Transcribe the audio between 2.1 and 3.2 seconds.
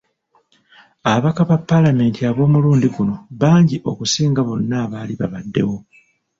ab'omulundi guno